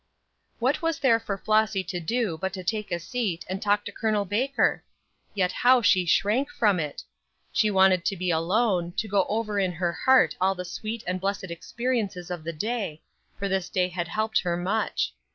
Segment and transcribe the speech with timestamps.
[0.57, 3.91] What was there for Flossy to do but to take a seat and talk to
[3.91, 4.25] Col.
[4.25, 4.83] Baker?
[5.35, 7.03] Yet how she shrank from it!
[7.51, 11.21] She wanted to be alone, to go over in her heart all the sweet and
[11.21, 13.03] blessed experiences of the day,
[13.37, 15.13] for this day had helped her much.